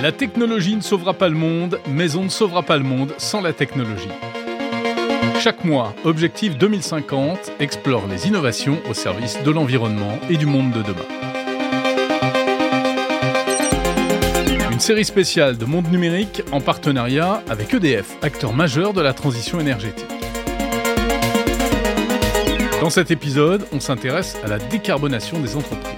[0.00, 3.40] La technologie ne sauvera pas le monde, mais on ne sauvera pas le monde sans
[3.40, 4.08] la technologie.
[5.40, 10.82] Chaque mois, Objectif 2050 explore les innovations au service de l'environnement et du monde de
[10.82, 11.02] demain.
[14.70, 19.58] Une série spéciale de Monde Numérique en partenariat avec EDF, acteur majeur de la transition
[19.58, 20.06] énergétique.
[22.80, 25.97] Dans cet épisode, on s'intéresse à la décarbonation des entreprises.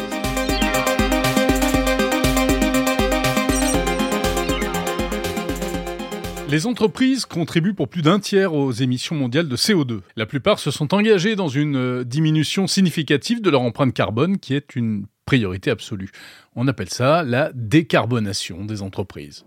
[6.50, 10.00] Les entreprises contribuent pour plus d'un tiers aux émissions mondiales de CO2.
[10.16, 14.54] La plupart se sont engagées dans une euh, diminution significative de leur empreinte carbone qui
[14.54, 16.10] est une priorité absolue.
[16.56, 19.44] On appelle ça la décarbonation des entreprises.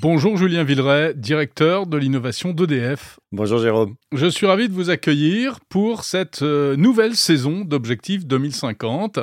[0.00, 3.20] Bonjour Julien Villeray, directeur de l'innovation d'EDF.
[3.30, 3.96] Bonjour Jérôme.
[4.12, 9.18] Je suis ravi de vous accueillir pour cette euh, nouvelle saison d'Objectif 2050.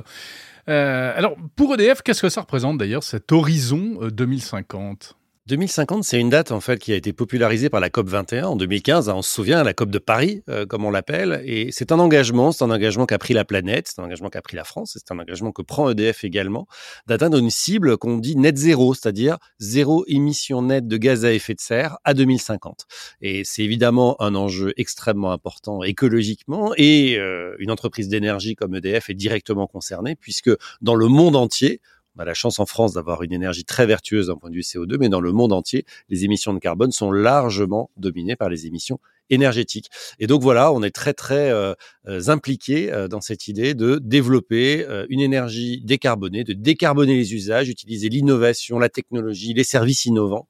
[0.70, 6.30] Euh, alors, pour EDF, qu'est-ce que ça représente d'ailleurs cet horizon 2050 2050, c'est une
[6.30, 9.10] date en fait qui a été popularisée par la COP 21 en 2015.
[9.10, 12.54] On se souvient, la COP de Paris, euh, comme on l'appelle, et c'est un engagement,
[12.54, 15.12] c'est un engagement qu'a pris la planète, c'est un engagement qu'a pris la France, c'est
[15.12, 16.66] un engagement que prend EDF également,
[17.08, 21.56] d'atteindre une cible qu'on dit net zéro, c'est-à-dire zéro émission nette de gaz à effet
[21.56, 22.86] de serre à 2050.
[23.20, 29.10] Et c'est évidemment un enjeu extrêmement important écologiquement, et euh, une entreprise d'énergie comme EDF
[29.10, 31.82] est directement concernée puisque dans le monde entier,
[32.16, 34.62] on a la chance en France d'avoir une énergie très vertueuse d'un point de vue
[34.62, 38.68] CO2, mais dans le monde entier, les émissions de carbone sont largement dominées par les
[38.68, 39.90] émissions énergétiques.
[40.20, 41.74] Et donc voilà, on est très très euh,
[42.08, 47.34] euh impliqué euh, dans cette idée de développer euh, une énergie décarbonée, de décarboner les
[47.34, 50.48] usages, utiliser l'innovation, la technologie, les services innovants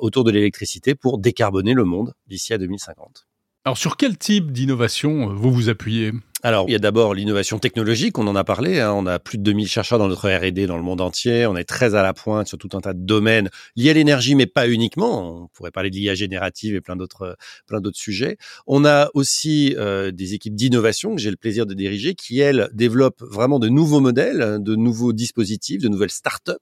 [0.00, 3.26] autour de l'électricité pour décarboner le monde d'ici à 2050.
[3.64, 6.12] Alors sur quel type d'innovation vous vous appuyez?
[6.42, 8.80] Alors, il y a d'abord l'innovation technologique, on en a parlé.
[8.80, 8.92] Hein.
[8.94, 11.44] On a plus de 2000 chercheurs dans notre R&D dans le monde entier.
[11.46, 14.34] On est très à la pointe sur tout un tas de domaines liés à l'énergie,
[14.34, 15.42] mais pas uniquement.
[15.42, 18.38] On pourrait parler de l'IA générative et plein d'autres, plein d'autres sujets.
[18.66, 22.70] On a aussi euh, des équipes d'innovation que j'ai le plaisir de diriger, qui elles
[22.72, 26.52] développent vraiment de nouveaux modèles, de nouveaux dispositifs, de nouvelles startups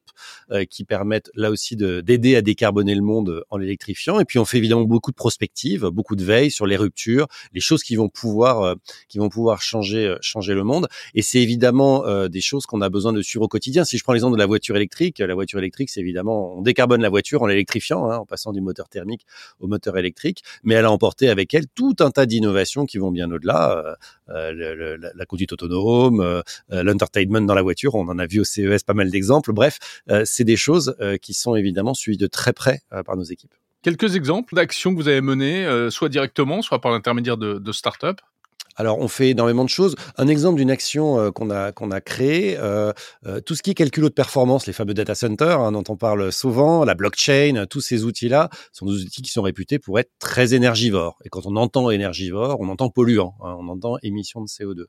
[0.50, 4.18] euh, qui permettent là aussi d'aider à décarboner le monde en l'électrifiant.
[4.18, 7.60] Et puis on fait évidemment beaucoup de prospectives, beaucoup de veille sur les ruptures, les
[7.60, 8.74] choses qui vont pouvoir, euh,
[9.08, 10.88] qui vont pouvoir changer euh, changer le monde.
[11.14, 13.84] Et c'est évidemment euh, des choses qu'on a besoin de suivre au quotidien.
[13.84, 17.02] Si je prends l'exemple de la voiture électrique, la voiture électrique, c'est évidemment on décarbone
[17.02, 19.22] la voiture en l'électrifiant, hein, en passant du moteur thermique
[19.60, 23.10] au moteur électrique, mais elle a emporté avec elle tout un tas d'innovations qui vont
[23.10, 23.96] bien au-delà.
[24.28, 28.94] Euh, la, conduite autonome, l'entertainment dans la voiture, on en a vu au CES pas
[28.94, 29.52] mal d'exemples.
[29.52, 29.78] Bref,
[30.24, 33.54] c'est des choses qui sont évidemment suivies de très près par nos équipes.
[33.82, 38.20] Quelques exemples d'actions que vous avez menées, soit directement, soit par l'intermédiaire de, de start-up?
[38.78, 39.96] Alors, on fait énormément de choses.
[40.16, 42.92] Un exemple d'une action euh, qu'on a qu'on a créée, euh,
[43.26, 45.96] euh, tout ce qui est calcul de performance, les fameux data centers hein, dont on
[45.96, 50.12] parle souvent, la blockchain, tous ces outils-là sont des outils qui sont réputés pour être
[50.20, 51.18] très énergivores.
[51.24, 54.84] Et quand on entend énergivore, on entend polluant, hein, on entend émission de CO2.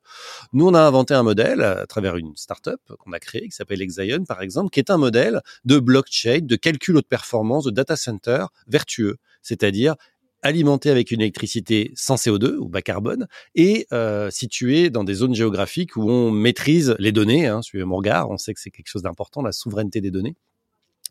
[0.53, 3.81] Nous, on a inventé un modèle à travers une startup qu'on a créée qui s'appelle
[3.81, 7.95] Exion, par exemple, qui est un modèle de blockchain, de calcul de performance, de data
[7.95, 9.95] center vertueux, c'est-à-dire
[10.41, 15.35] alimenté avec une électricité sans CO2 ou bas carbone et euh, situé dans des zones
[15.35, 17.47] géographiques où on maîtrise les données.
[17.47, 20.35] Hein, suivez mon regard, on sait que c'est quelque chose d'important, la souveraineté des données.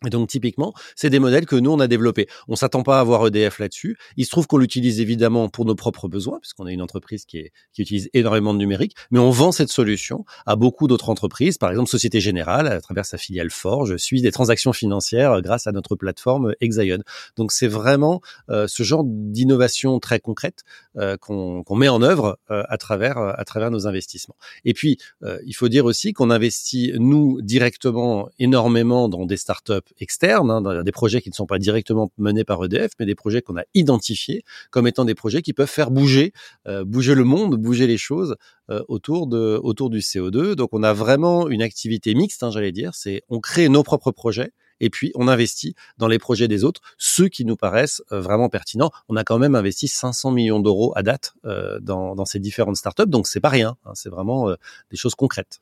[0.07, 2.29] Et donc typiquement, c'est des modèles que nous on a développés.
[2.47, 3.97] On s'attend pas à avoir EDF là-dessus.
[4.17, 7.39] Il se trouve qu'on l'utilise évidemment pour nos propres besoins, puisqu'on est une entreprise qui,
[7.39, 11.59] est, qui utilise énormément de numérique, mais on vend cette solution à beaucoup d'autres entreprises.
[11.59, 15.67] Par exemple, Société Générale, à travers sa filiale Forge, suit des transactions financières euh, grâce
[15.67, 17.03] à notre plateforme Exaion.
[17.37, 18.21] Donc c'est vraiment
[18.51, 20.65] euh, ce genre d'innovation très concrète
[20.97, 24.37] euh, qu'on met en œuvre euh, à travers à travers nos investissements.
[24.65, 24.99] Et puis
[25.45, 30.93] il faut dire aussi qu'on investit nous directement énormément dans des startups externes, hein, des
[30.93, 34.45] projets qui ne sont pas directement menés par EDF, mais des projets qu'on a identifiés
[34.71, 36.33] comme étant des projets qui peuvent faire bouger,
[36.67, 38.37] euh, bouger le monde, bouger les choses
[38.71, 40.55] euh, autour de autour du CO2.
[40.55, 42.95] Donc on a vraiment une activité mixte, hein, j'allais dire.
[42.95, 46.81] C'est on crée nos propres projets et puis on investit dans les projets des autres,
[46.99, 48.91] ceux qui nous paraissent euh, vraiment pertinents.
[49.09, 51.35] On a quand même investi 500 millions d'euros à date
[51.81, 53.77] dans, ces différentes startups, donc c'est pas rien.
[53.85, 54.51] Hein, c'est vraiment
[54.91, 55.61] des choses concrètes.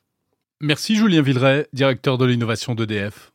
[0.59, 3.31] Merci Julien Villeray, directeur de l'innovation d'EDF.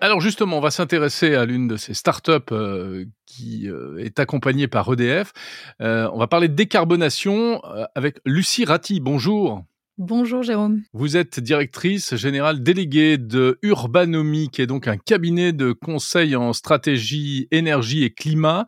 [0.00, 4.68] Alors justement, on va s'intéresser à l'une de ces startups euh, qui euh, est accompagnée
[4.68, 5.32] par EDF.
[5.80, 7.60] Euh, on va parler de décarbonation
[7.96, 9.00] avec Lucie Ratti.
[9.00, 9.64] Bonjour.
[9.96, 10.82] Bonjour Jérôme.
[10.92, 16.52] Vous êtes directrice générale déléguée de Urbanomie, qui est donc un cabinet de conseil en
[16.52, 18.66] stratégie, énergie et climat.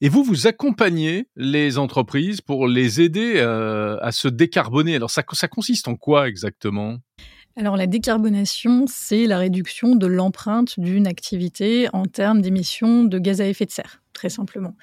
[0.00, 4.96] Et vous, vous accompagnez les entreprises pour les aider à se décarboner.
[4.96, 6.98] Alors ça, ça consiste en quoi exactement?
[7.56, 13.40] Alors la décarbonation, c'est la réduction de l'empreinte d'une activité en termes d'émissions de gaz
[13.42, 14.74] à effet de serre, très simplement.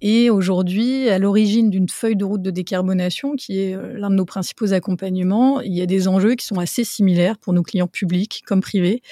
[0.00, 4.14] Et aujourd'hui, à l'origine d'une feuille de route de décarbonation, qui est euh, l'un de
[4.14, 7.88] nos principaux accompagnements, il y a des enjeux qui sont assez similaires pour nos clients
[7.88, 9.02] publics comme privés.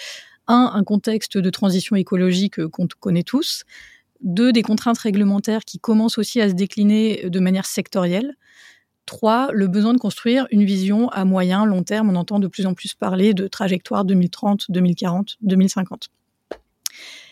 [0.46, 3.64] Un, un contexte de transition écologique euh, qu'on connaît tous.
[4.22, 8.37] Deux, des contraintes réglementaires qui commencent aussi à se décliner de manière sectorielle.
[9.06, 12.11] Trois, le besoin de construire une vision à moyen, long terme.
[12.11, 16.08] On entend de plus en plus parler de trajectoire 2030, 2040, 2050.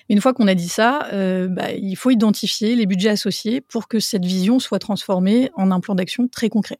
[0.09, 3.89] une fois qu'on a dit ça, euh, bah, il faut identifier les budgets associés pour
[3.89, 6.79] que cette vision soit transformée en un plan d'action très concret.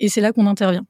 [0.00, 0.86] Et c'est là qu'on intervient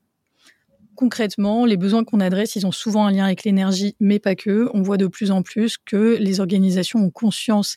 [0.95, 4.69] concrètement, les besoins qu'on adresse, ils ont souvent un lien avec l'énergie, mais pas que.
[4.75, 7.77] On voit de plus en plus que les organisations ont conscience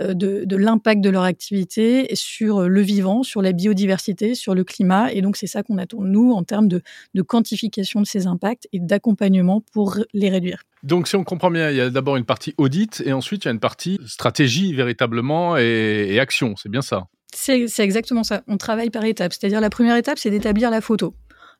[0.00, 5.12] euh, de, l'impact de leur activité sur le vivant, sur la biodiversité, sur le climat.
[5.12, 6.82] Et donc, c'est ça qu'on attend, nous, en termes de,
[7.26, 10.62] quantification de ces impacts et d'accompagnement pour les réduire.
[10.82, 13.48] Donc, si on comprend bien, il y a d'abord une partie audit et ensuite il
[13.48, 16.54] y a une partie stratégie véritablement et, et action.
[16.56, 18.42] C'est bien ça c'est exactement ça.
[18.48, 19.32] On travaille par étapes.
[19.32, 21.14] C'est-à-dire, la première étape, c'est d'établir la photo.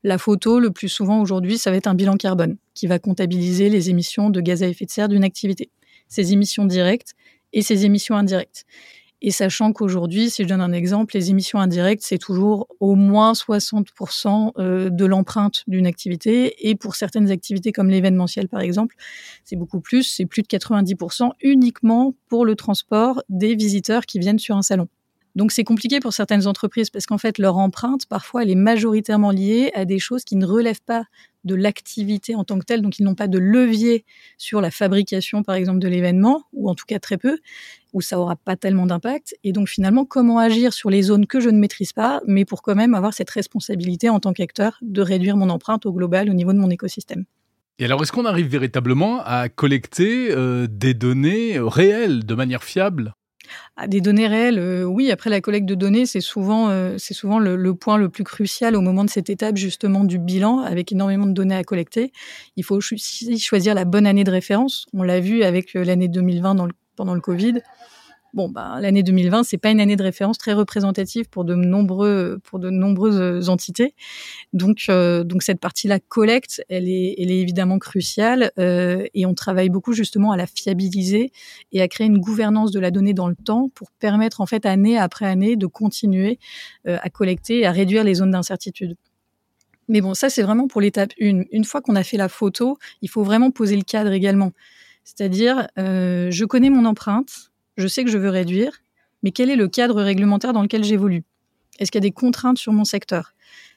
[0.06, 3.68] La photo, le plus souvent aujourd'hui, ça va être un bilan carbone qui va comptabiliser
[3.68, 5.68] les émissions de gaz à effet de serre d'une activité,
[6.06, 7.14] ses émissions directes
[7.52, 8.66] et ses émissions indirectes.
[9.20, 13.32] Et sachant qu'aujourd'hui, si je donne un exemple, les émissions indirectes, c'est toujours au moins
[13.32, 16.68] 60% euh, de l'empreinte d'une activité.
[16.68, 18.94] Et pour certaines activités comme l'événementiel, par exemple,
[19.42, 24.38] c'est beaucoup plus, c'est plus de 90% uniquement pour le transport des visiteurs qui viennent
[24.38, 24.86] sur un salon.
[25.36, 29.30] Donc c'est compliqué pour certaines entreprises parce qu'en fait leur empreinte parfois elle est majoritairement
[29.30, 31.04] liée à des choses qui ne relèvent pas
[31.44, 34.06] de l'activité en tant que telle, donc ils n'ont pas de levier
[34.38, 37.38] sur la fabrication par exemple de l'événement ou en tout cas très peu,
[37.92, 39.36] où ça aura pas tellement d'impact.
[39.44, 42.62] Et donc finalement comment agir sur les zones que je ne maîtrise pas, mais pour
[42.62, 46.34] quand même avoir cette responsabilité en tant qu'acteur de réduire mon empreinte au global au
[46.34, 47.26] niveau de mon écosystème.
[47.78, 53.12] Et alors, est-ce qu'on arrive véritablement à collecter euh, des données réelles de manière fiable?
[53.76, 55.10] Ah, des données réelles, euh, oui.
[55.10, 59.04] Après, la collecte de données, c'est souvent, euh, le, point le plus crucial au moment
[59.04, 62.12] de cette étape justement du bilan, avec énormément de données à collecter.
[62.56, 64.86] Il faut choisir la bonne année de référence.
[64.92, 67.60] On l'a vu avec euh, l'année 2020 pendant le Covid.
[68.34, 72.38] Bon, bah, l'année 2020, c'est pas une année de référence très représentative pour de nombreux,
[72.44, 73.94] pour de nombreuses entités.
[74.52, 79.34] Donc, euh, donc cette partie-là collecte, elle est, elle est évidemment cruciale euh, et on
[79.34, 81.32] travaille beaucoup justement à la fiabiliser
[81.72, 84.66] et à créer une gouvernance de la donnée dans le temps pour permettre en fait
[84.66, 86.38] année après année de continuer
[86.86, 88.96] euh, à collecter et à réduire les zones d'incertitude.
[89.88, 91.44] Mais bon, ça c'est vraiment pour l'étape 1.
[91.52, 94.52] Une fois qu'on a fait la photo, il faut vraiment poser le cadre également.
[95.04, 98.72] C'est-à-dire, euh, je connais mon empreinte, je sais que je veux réduire,
[99.22, 101.24] mais quel est le cadre réglementaire dans lequel j'évolue?
[101.78, 103.34] Est-ce qu'il y a des contraintes sur mon secteur?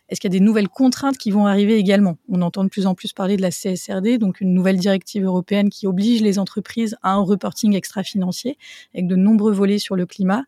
[0.10, 2.18] Est-ce qu'il y a des nouvelles contraintes qui vont arriver également?
[2.30, 5.70] On entend de plus en plus parler de la CSRD, donc une nouvelle directive européenne
[5.70, 8.58] qui oblige les entreprises à un reporting extra-financier
[8.94, 10.46] avec de nombreux volets sur le climat.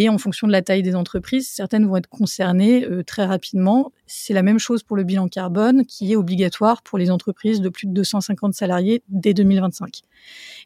[0.00, 3.92] Et en fonction de la taille des entreprises, certaines vont être concernées euh, très rapidement.
[4.06, 7.68] C'est la même chose pour le bilan carbone qui est obligatoire pour les entreprises de
[7.68, 10.02] plus de 250 salariés dès 2025.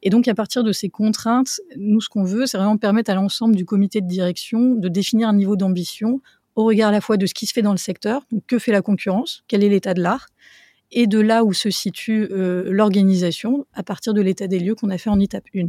[0.03, 3.15] Et donc à partir de ces contraintes, nous ce qu'on veut, c'est vraiment permettre à
[3.15, 6.21] l'ensemble du comité de direction de définir un niveau d'ambition
[6.55, 8.59] au regard à la fois de ce qui se fait dans le secteur, donc que
[8.59, 10.29] fait la concurrence, quel est l'état de l'art,
[10.91, 14.91] et de là où se situe euh, l'organisation à partir de l'état des lieux qu'on
[14.91, 15.69] a fait en étape 1.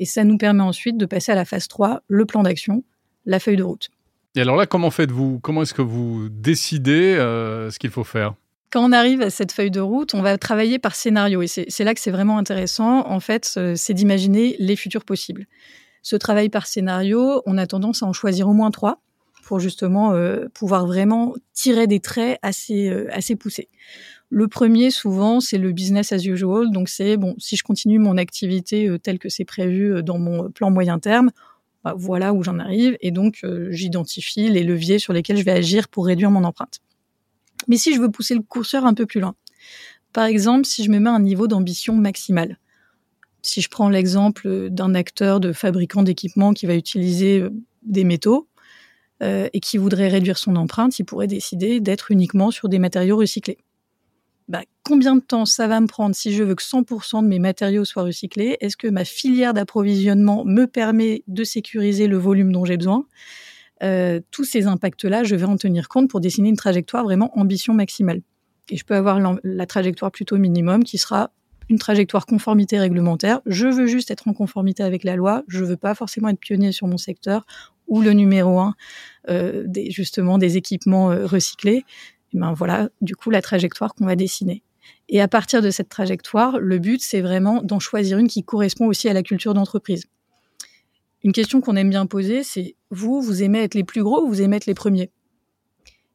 [0.00, 2.82] Et ça nous permet ensuite de passer à la phase 3, le plan d'action,
[3.26, 3.90] la feuille de route.
[4.34, 5.40] Et alors là, comment faites-vous?
[5.40, 8.34] Comment est-ce que vous décidez euh, ce qu'il faut faire?
[8.70, 11.42] Quand on arrive à cette feuille de route, on va travailler par scénario.
[11.42, 13.06] Et c'est là que c'est vraiment intéressant.
[13.06, 15.46] En fait, euh, c'est d'imaginer les futurs possibles.
[16.02, 19.02] Ce travail par scénario, on a tendance à en choisir au moins trois
[19.42, 23.68] pour justement euh, pouvoir vraiment tirer des traits assez, assez poussés.
[24.30, 26.70] Le premier, souvent, c'est le business as usual.
[26.70, 30.70] Donc, c'est bon, si je continue mon activité telle que c'est prévu dans mon plan
[30.70, 31.30] moyen terme,
[31.82, 35.52] bah, voilà où j'en arrive, et donc euh, j'identifie les leviers sur lesquels je vais
[35.52, 36.80] agir pour réduire mon empreinte.
[37.68, 39.34] Mais si je veux pousser le curseur un peu plus loin,
[40.12, 42.58] par exemple, si je me mets un niveau d'ambition maximale,
[43.42, 47.50] si je prends l'exemple d'un acteur de fabricant d'équipements qui va utiliser euh,
[47.82, 48.46] des métaux
[49.22, 53.16] euh, et qui voudrait réduire son empreinte, il pourrait décider d'être uniquement sur des matériaux
[53.16, 53.58] recyclés.
[54.90, 57.84] Combien de temps ça va me prendre si je veux que 100% de mes matériaux
[57.84, 58.56] soient recyclés?
[58.60, 63.06] Est-ce que ma filière d'approvisionnement me permet de sécuriser le volume dont j'ai besoin?
[63.84, 67.72] Euh, Tous ces impacts-là, je vais en tenir compte pour dessiner une trajectoire vraiment ambition
[67.72, 68.20] maximale.
[68.68, 71.30] Et je peux avoir la trajectoire plutôt minimum qui sera
[71.68, 73.42] une trajectoire conformité réglementaire.
[73.46, 75.44] Je veux juste être en conformité avec la loi.
[75.46, 77.46] Je veux pas forcément être pionnier sur mon secteur
[77.86, 78.74] ou le numéro un
[79.28, 81.84] euh, justement des équipements euh, recyclés
[82.32, 84.62] ben voilà, du coup, la trajectoire qu'on va dessiner.
[85.08, 88.86] Et à partir de cette trajectoire, le but, c'est vraiment d'en choisir une qui correspond
[88.86, 90.06] aussi à la culture d'entreprise.
[91.22, 94.28] Une question qu'on aime bien poser, c'est vous, vous aimez être les plus gros ou
[94.28, 95.10] vous aimez être les premiers?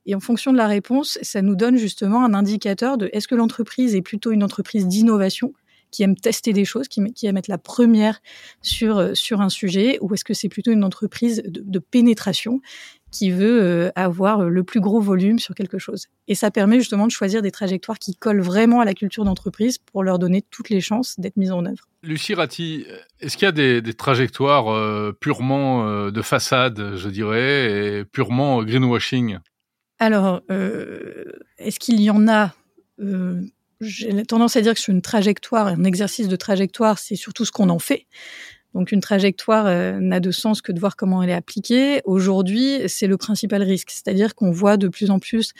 [0.07, 3.36] Et en fonction de la réponse, ça nous donne justement un indicateur de est-ce que
[3.36, 5.53] l'entreprise est plutôt une entreprise d'innovation
[5.91, 8.22] qui aime tester des choses, qui, aime être la première
[8.62, 12.60] sur, euh, sur un sujet, ou est-ce que c'est plutôt une entreprise de pénétration
[13.15, 16.07] qui veut euh, avoir le plus gros volume sur quelque chose.
[16.27, 19.77] Et ça permet justement de choisir des trajectoires qui collent vraiment à la culture d'entreprise
[19.77, 21.88] pour leur donner toutes les chances d'être mises en œuvre.
[22.03, 22.86] Lucie Ratti,
[23.22, 28.05] est-ce qu'il y a des, des trajectoires euh, purement euh, de façade, je dirais, et
[28.05, 29.39] purement greenwashing?
[29.98, 30.41] Alors,
[31.57, 32.53] est-ce qu'il y en a?
[33.79, 37.53] J'ai tendance à dire que sur une trajectoire, un exercice de trajectoire, c'est surtout ce
[37.53, 38.05] qu'on en fait.
[38.75, 42.01] Donc une trajectoire euh, n'a de sens que de voir comment elle est appliquée.
[42.03, 45.53] Aujourd'hui, c'est le principal risque, c'est-à-dire qu'on voit de plus en plus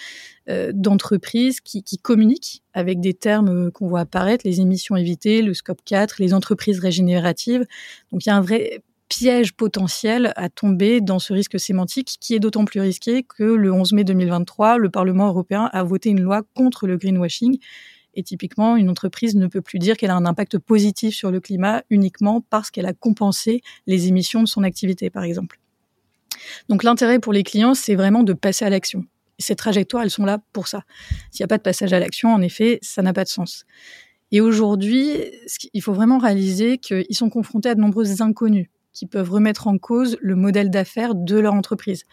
[0.50, 5.42] euh, d'entreprises qui, qui, communiquent avec des termes euh, qu'on voit apparaître, les émissions évitées,
[5.42, 7.66] le scope 4, les entreprises régénératives.
[8.12, 12.36] Donc il y a un vrai piège potentiel à tomber dans ce risque sémantique qui
[12.36, 16.22] est d'autant plus risqué que le 11 mai 2023, le Parlement européen a voté une
[16.22, 17.60] loi contre le greenwashing
[18.16, 21.40] et typiquement, une entreprise ne peut plus dire qu'elle a un impact positif sur le
[21.40, 25.60] climat uniquement parce qu'elle a compensé les émissions de son activité, par exemple.
[26.70, 29.06] Donc l'intérêt pour les clients, c'est vraiment de passer à l'action.
[29.38, 30.84] Ces trajectoires, elles sont là pour ça.
[31.32, 33.66] S'il n'y a pas de passage à l'action, en effet, ça n'a pas de sens.
[34.32, 35.12] Et aujourd'hui,
[35.74, 39.78] il faut vraiment réaliser qu'ils sont confrontés à de nombreuses inconnues qui peuvent remettre en
[39.78, 42.04] cause le modèle d'affaires de leur entreprise.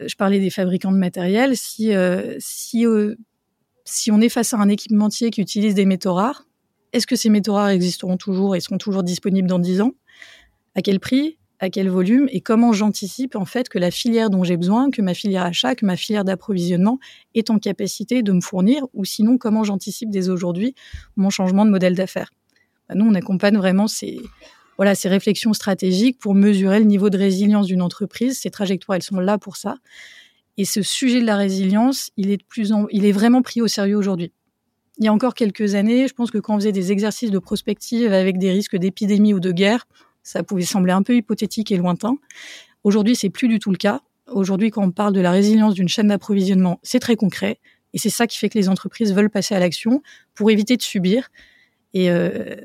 [0.00, 1.56] Je parlais des fabricants de matériel.
[1.56, 3.16] Si, euh, si euh,
[3.84, 6.46] si on est face à un équipementier qui utilise des métaux rares,
[6.92, 9.92] est-ce que ces métaux rares existeront toujours et seront toujours disponibles dans 10 ans?
[10.74, 11.38] À quel prix?
[11.60, 12.28] À quel volume?
[12.30, 15.74] Et comment j'anticipe en fait que la filière dont j'ai besoin, que ma filière achat,
[15.74, 16.98] que ma filière d'approvisionnement
[17.34, 18.86] est en capacité de me fournir?
[18.94, 20.74] Ou sinon, comment j'anticipe dès aujourd'hui
[21.16, 22.30] mon changement de modèle d'affaires?
[22.88, 24.20] Bah, Nous, on accompagne vraiment ces,
[24.76, 28.38] voilà, ces réflexions stratégiques pour mesurer le niveau de résilience d'une entreprise.
[28.38, 29.76] Ces trajectoires, elles sont là pour ça.
[30.56, 33.60] Et ce sujet de la résilience, il est de plus en, il est vraiment pris
[33.60, 34.32] au sérieux aujourd'hui.
[34.98, 37.38] Il y a encore quelques années, je pense que quand on faisait des exercices de
[37.40, 39.86] prospective avec des risques d'épidémie ou de guerre,
[40.22, 42.16] ça pouvait sembler un peu hypothétique et lointain.
[42.84, 44.02] Aujourd'hui, c'est plus du tout le cas.
[44.30, 47.58] Aujourd'hui, quand on parle de la résilience d'une chaîne d'approvisionnement, c'est très concret.
[47.92, 50.02] Et c'est ça qui fait que les entreprises veulent passer à l'action
[50.34, 51.28] pour éviter de subir.
[51.92, 52.56] Et, euh,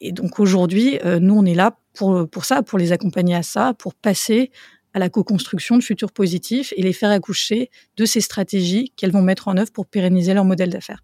[0.00, 3.42] et donc aujourd'hui, euh, nous, on est là pour, pour ça, pour les accompagner à
[3.42, 4.50] ça, pour passer
[4.94, 9.22] à la co-construction de futurs positifs et les faire accoucher de ces stratégies qu'elles vont
[9.22, 11.02] mettre en œuvre pour pérenniser leur modèle d'affaires.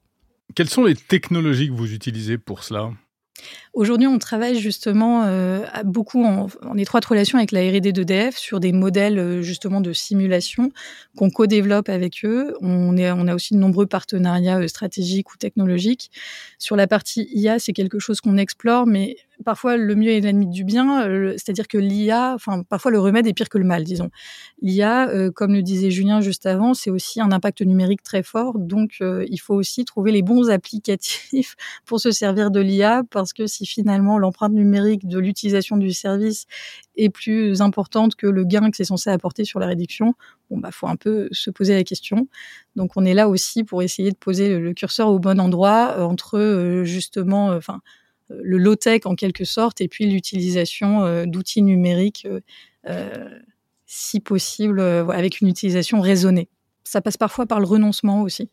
[0.54, 2.90] Quelles sont les technologies que vous utilisez pour cela?
[3.78, 8.72] Aujourd'hui, on travaille justement euh, beaucoup en, étroite relation avec la R&D d'EDF sur des
[8.72, 10.72] modèles euh, justement de simulation
[11.16, 12.56] qu'on co-développe avec eux.
[12.60, 16.10] On, a aussi de nombreux partenariats euh, stratégiques ou technologiques.
[16.58, 20.48] Sur la partie IA, c'est quelque chose qu'on explore, mais parfois le mieux est l'ennemi
[20.48, 21.04] du bien,
[21.36, 24.10] c'est-à-dire que l'IA, enfin parfois le remède est pire que le mal, disons.
[24.60, 28.96] L'IA, comme le disait Julien juste avant, c'est aussi un impact numérique très fort, donc
[29.00, 31.54] il faut aussi trouver les bons applicatifs
[31.86, 36.46] pour se servir de l'IA, parce que si finalement l'empreinte numérique de l'utilisation du service
[36.96, 40.14] est plus importante que le gain que c'est censé apporter sur la réduction,
[40.50, 42.28] bon bah faut un peu se poser la question.
[42.76, 46.82] Donc on est là aussi pour essayer de poser le curseur au bon endroit entre
[46.84, 47.80] justement, enfin
[48.30, 52.40] le low-tech en quelque sorte, et puis l'utilisation euh, d'outils numériques, euh,
[52.88, 53.28] euh,
[53.86, 56.48] si possible, avec une utilisation raisonnée.
[56.84, 58.50] Ça passe parfois par le renoncement aussi.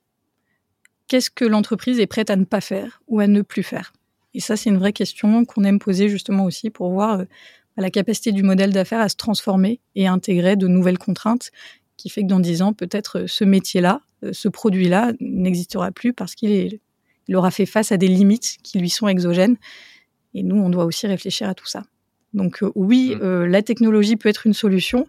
[1.07, 3.93] Qu'est-ce que l'entreprise est prête à ne pas faire ou à ne plus faire?
[4.35, 7.23] Et ça, c'est une vraie question qu'on aime poser justement aussi pour voir
[7.77, 11.51] la capacité du modèle d'affaires à se transformer et intégrer de nouvelles contraintes
[11.97, 14.01] qui fait que dans dix ans, peut-être ce métier-là,
[14.31, 16.79] ce produit-là n'existera plus parce qu'il
[17.27, 19.57] il aura fait face à des limites qui lui sont exogènes.
[20.33, 21.83] Et nous, on doit aussi réfléchir à tout ça.
[22.33, 23.21] Donc euh, oui, mm.
[23.23, 25.07] euh, la technologie peut être une solution.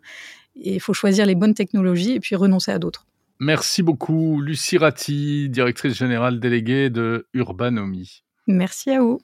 [0.54, 3.06] Et il faut choisir les bonnes technologies et puis renoncer à d'autres.
[3.38, 8.22] Merci beaucoup, Lucie Ratti, directrice générale déléguée de Urbanomi.
[8.46, 9.18] Merci à vous.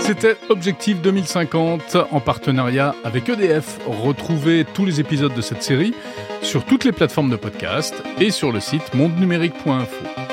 [0.00, 3.78] C'était Objectif 2050 en partenariat avec EDF.
[3.86, 5.94] Retrouvez tous les épisodes de cette série
[6.42, 10.23] sur toutes les plateformes de podcast et sur le site mondenumérique.info.